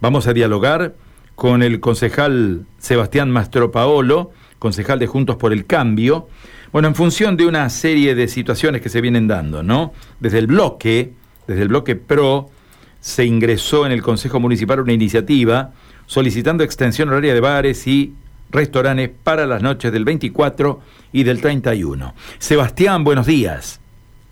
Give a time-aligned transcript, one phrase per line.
[0.00, 0.94] Vamos a dialogar
[1.34, 6.26] con el concejal Sebastián Mastropaolo, concejal de Juntos por el Cambio.
[6.72, 9.92] Bueno, en función de una serie de situaciones que se vienen dando, ¿no?
[10.18, 11.12] Desde el bloque,
[11.46, 12.48] desde el bloque PRO,
[13.00, 15.72] se ingresó en el Consejo Municipal una iniciativa
[16.06, 18.14] solicitando extensión horaria de bares y
[18.50, 20.80] restaurantes para las noches del 24
[21.12, 22.14] y del 31.
[22.38, 23.80] Sebastián, buenos días.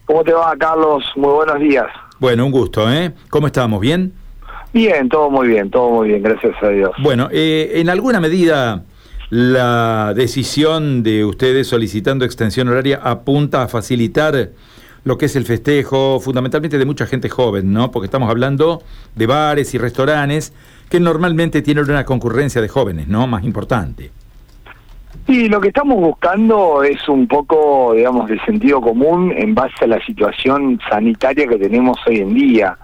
[0.07, 1.05] ¿Cómo te va, Carlos?
[1.17, 1.87] Muy buenos días.
[2.19, 3.13] Bueno, un gusto, ¿eh?
[3.29, 3.81] ¿Cómo estamos?
[3.81, 4.15] ¿Bien?
[4.79, 6.93] Bien, todo muy bien, todo muy bien, gracias a Dios.
[7.03, 8.85] Bueno, eh, en alguna medida
[9.29, 14.51] la decisión de ustedes solicitando extensión horaria apunta a facilitar
[15.03, 17.91] lo que es el festejo, fundamentalmente de mucha gente joven, ¿no?
[17.91, 18.81] Porque estamos hablando
[19.17, 20.53] de bares y restaurantes
[20.89, 23.27] que normalmente tienen una concurrencia de jóvenes, ¿no?
[23.27, 24.13] Más importante.
[25.27, 29.89] Sí, lo que estamos buscando es un poco, digamos, de sentido común en base a
[29.89, 32.79] la situación sanitaria que tenemos hoy en día.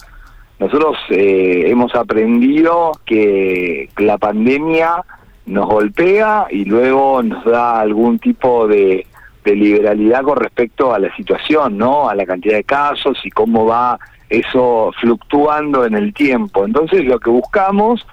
[0.65, 5.05] Nosotros eh, hemos aprendido que la pandemia
[5.45, 9.07] nos golpea y luego nos da algún tipo de,
[9.45, 12.09] liberalidad con respecto a la situación, ¿no?
[12.09, 13.99] A la cantidad de casos y cómo va
[14.31, 16.65] eso fluctuando en el tiempo.
[16.65, 18.07] Entonces lo que buscamos,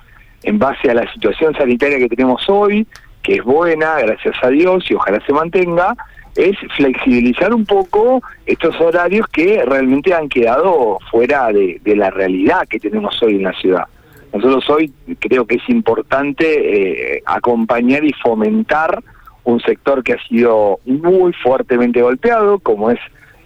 [0.44, 2.86] en base a la situación sanitaria que tenemos hoy,
[3.24, 5.96] que es buena, gracias a Dios, y ojalá se mantenga,
[6.36, 12.80] es flexibilizar un poco estos horarios que realmente han quedado fuera de, la realidad que
[12.80, 13.86] tenemos hoy en la ciudad.
[14.34, 19.04] Nosotros hoy creo que es importante eh, acompañar y fomentar
[19.44, 23.00] un sector que ha sido muy fuertemente golpeado, como es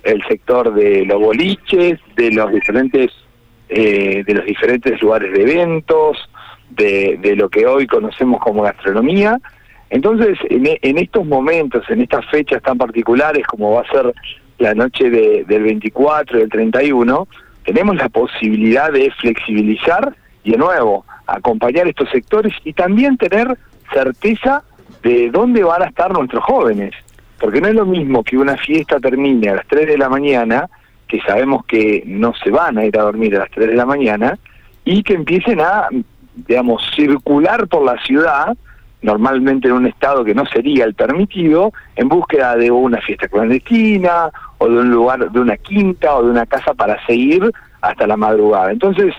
[0.03, 3.11] el sector de los boliches, de los diferentes
[3.67, 6.17] eh, de los diferentes lugares de eventos,
[6.69, 9.39] de, de lo que hoy conocemos como gastronomía,
[9.89, 14.13] entonces, e, en, estos momentos, en estas fechas tan particulares como va a ser
[14.57, 17.27] la noche del 24 y del 31,
[17.63, 23.57] tenemos la posibilidad de flexibilizar y de nuevo acompañar estos sectores y también tener
[23.91, 24.63] certeza
[25.03, 26.93] de dónde van a estar nuestros jóvenes.
[27.39, 30.69] Porque no es lo mismo que una fiesta termine a las 3 de la mañana,
[31.07, 33.85] que sabemos que no se van a ir a dormir a las 3 de la
[33.85, 34.37] mañana,
[34.85, 35.89] y que empiecen a,
[36.35, 38.55] digamos, circular por la ciudad
[39.05, 44.31] normalmente en un estado que no sería el permitido, en búsqueda de una fiesta clandestina
[44.57, 47.49] o de un lugar, de una quinta o de una casa para seguir
[47.81, 48.71] hasta la madrugada.
[48.71, 49.13] Entonces,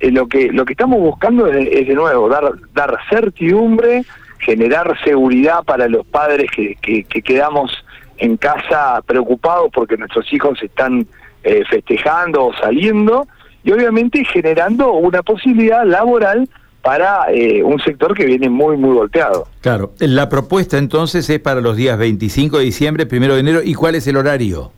[0.00, 4.04] eh, lo que lo que estamos buscando es, de nuevo dar dar certidumbre,
[4.38, 7.72] generar seguridad para los padres que, que, quedamos
[8.18, 11.06] en casa preocupados porque nuestros hijos están
[11.42, 13.26] eh, festejando o saliendo
[13.64, 16.48] y obviamente generando una posibilidad laboral
[16.82, 19.46] para eh, un sector que viene muy, muy golpeado.
[19.60, 23.74] Claro, la propuesta entonces es para los días 25 de diciembre, 1 de enero, ¿y
[23.74, 24.72] cuál es el horario?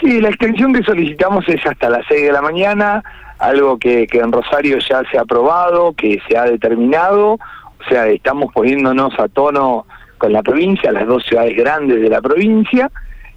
[0.00, 3.02] Sí, la extensión que solicitamos es hasta las 6 de la mañana,
[3.38, 8.06] algo que, que en Rosario ya se ha aprobado, que se ha determinado, o sea,
[8.08, 9.86] estamos poniéndonos a tono
[10.18, 12.90] con la provincia, las dos ciudades grandes de la provincia,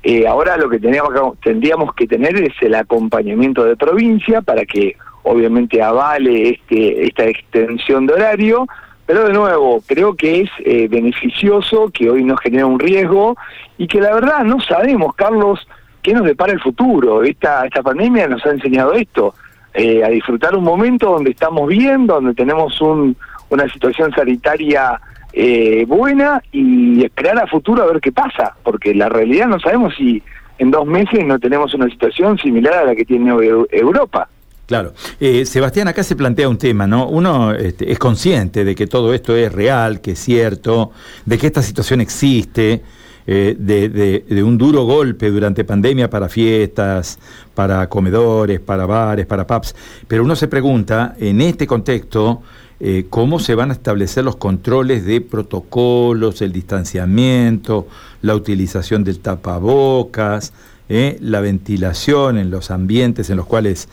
[0.08, 4.96] eh, ahora lo que teníamos, tendríamos que tener es el acompañamiento de provincia para que
[5.26, 8.68] obviamente avale este, esta extensión de horario,
[9.06, 13.36] pero de nuevo, creo que es eh, beneficioso, que hoy nos genera un riesgo
[13.78, 15.68] y que la verdad no sabemos, Carlos,
[16.02, 17.24] qué nos depara el futuro.
[17.24, 19.36] Esta, esta pandemia nos ha enseñado esto,
[19.74, 23.16] eh, a disfrutar un momento donde estamos bien, donde tenemos un,
[23.50, 25.00] una situación sanitaria
[25.34, 29.94] eh, buena y esperar a futuro a ver qué pasa, porque la realidad no sabemos
[29.96, 30.22] si
[30.58, 33.32] en dos meses no tenemos una situación similar a la que tiene
[33.72, 34.30] Europa.
[34.66, 34.94] Claro.
[35.20, 37.08] Eh, Sebastián, acá se plantea un tema, ¿no?
[37.08, 40.92] Uno este, es consciente de que todo esto es real, que es cierto,
[41.26, 42.82] de que esta situación existe,
[43.28, 47.20] eh, de, un duro golpe durante pandemia para fiestas,
[47.54, 49.76] para comedores, para bares, para pubs.
[50.08, 52.42] Pero uno se pregunta, en este contexto,
[52.80, 57.88] eh, cómo se van a establecer los controles de protocolos, el distanciamiento,
[58.24, 60.54] la utilización del tapabocas,
[60.88, 63.90] la ventilación en los ambientes en los cuales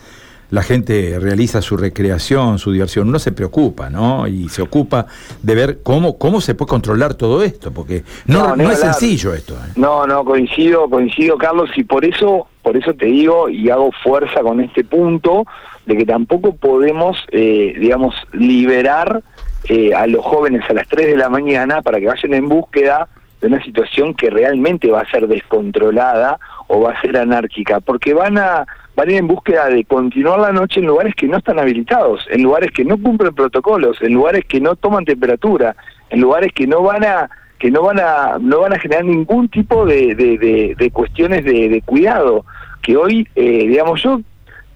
[0.53, 4.27] la gente realiza su recreación, su diversión, uno se preocupa, ¿no?
[4.27, 5.07] Y se ocupa
[5.41, 9.55] de ver cómo, cómo se puede controlar todo esto, porque no, no, es sencillo esto.
[9.55, 9.71] ¿eh?
[9.75, 14.41] No, no, coincido, coincido, Carlos, y por eso, por eso te digo y hago fuerza
[14.41, 15.47] con este punto
[15.87, 19.23] de que tampoco podemos, eh, digamos, liberar
[19.69, 23.07] eh, a los jóvenes a las 3 de la mañana para que vayan en búsqueda
[23.41, 26.37] de una situación que realmente va a ser descontrolada
[26.67, 30.51] o va a ser anárquica, porque van a van ir en búsqueda de continuar la
[30.51, 34.45] noche en lugares que no están habilitados, en lugares que no cumplen protocolos, en lugares
[34.45, 35.75] que no toman temperatura,
[36.09, 37.29] en lugares que no van a
[37.59, 42.45] que no van a no van a generar ningún tipo de, de, cuestiones de, cuidado
[42.81, 44.19] que hoy eh, digamos yo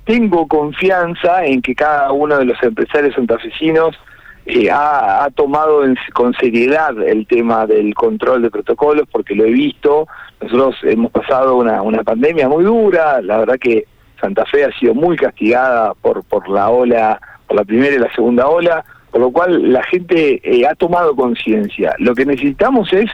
[0.06, 3.98] tengo confianza en que cada uno de los empresarios santafesinos
[4.46, 10.08] eh, ha, tomado con seriedad el tema del control de protocolos, porque lo he visto.
[10.40, 13.86] Nosotros hemos pasado una, una pandemia muy dura, la verdad que
[14.20, 18.14] Santa Fe ha sido muy castigada por, por la ola, por la primera y la
[18.14, 21.96] segunda ola, por lo cual la gente eh, ha tomado conciencia.
[22.00, 23.10] Lo que necesitamos es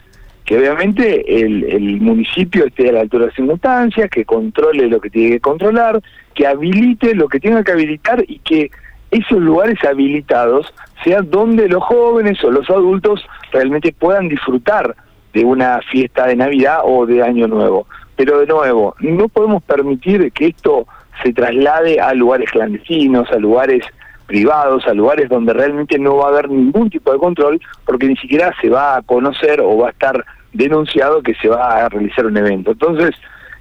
[0.45, 4.99] que obviamente el, el, municipio esté a la altura de las circunstancias, que controle lo
[4.99, 6.01] que tiene que controlar,
[6.33, 8.69] que habilite lo que tenga que habilitar y que
[9.11, 10.73] esos lugares habilitados
[11.03, 14.95] sean donde los jóvenes o los adultos realmente puedan disfrutar
[15.33, 17.87] de una fiesta de Navidad o de Año Nuevo.
[18.15, 20.87] Pero de nuevo, no podemos permitir que esto
[21.23, 23.83] se traslade a lugares clandestinos, a lugares
[24.25, 28.15] privados, a lugares donde realmente no va a haber ningún tipo de control, porque ni
[28.17, 30.23] siquiera se va a conocer o va a estar
[30.53, 32.71] denunciado que se va a realizar un evento.
[32.71, 33.11] Entonces,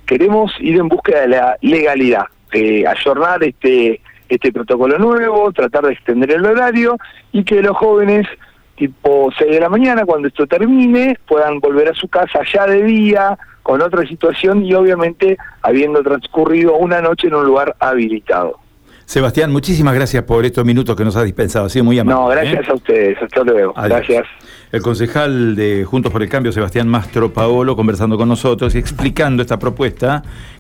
[0.06, 5.93] queremos ir en búsqueda de la legalidad, eh, ayornar este, este protocolo nuevo, tratar de
[5.93, 6.99] extender el horario
[7.32, 8.26] y que los jóvenes
[8.76, 12.82] tipo 6 de la mañana, cuando esto termine, puedan volver a su casa ya de
[12.82, 18.59] día, con otra situación y obviamente habiendo transcurrido una noche en un lugar habilitado.
[19.05, 21.67] Sebastián, muchísimas gracias por estos minutos que nos ha dispensado.
[21.67, 22.20] Ha sido muy amable.
[22.20, 22.70] No, gracias ¿eh?
[22.70, 23.19] a ustedes.
[23.20, 23.75] Hasta luego.
[23.75, 24.26] Gracias.
[24.70, 29.43] El concejal de Juntos por el Cambio, Sebastián Mastro Paolo, conversando con nosotros y explicando
[29.43, 30.23] esta propuesta